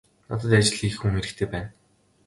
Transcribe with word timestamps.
Надад 0.27 0.53
ажил 0.59 0.77
хийх 0.79 0.95
хүн 0.99 1.13
хэрэгтэй 1.15 1.47
байна. 1.53 1.69